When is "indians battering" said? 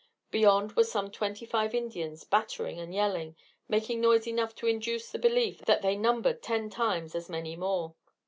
1.75-2.79